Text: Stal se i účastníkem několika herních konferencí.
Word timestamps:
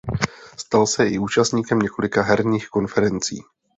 Stal 0.57 0.87
se 0.87 1.07
i 1.07 1.19
účastníkem 1.19 1.79
několika 1.79 2.21
herních 2.21 2.67
konferencí. 2.69 3.35